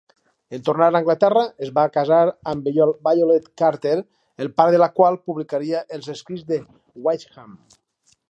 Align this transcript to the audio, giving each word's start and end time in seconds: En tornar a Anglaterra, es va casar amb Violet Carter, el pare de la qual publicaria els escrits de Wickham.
En 0.57 0.61
tornar 0.67 0.85
a 0.91 0.99
Anglaterra, 0.99 1.41
es 1.65 1.71
va 1.75 1.83
casar 1.97 2.21
amb 2.53 2.69
Violet 3.11 3.45
Carter, 3.63 3.93
el 4.45 4.51
pare 4.61 4.75
de 4.77 4.81
la 4.85 4.89
qual 5.01 5.21
publicaria 5.29 5.83
els 5.99 6.09
escrits 6.15 6.49
de 6.53 6.61
Wickham. 7.09 7.55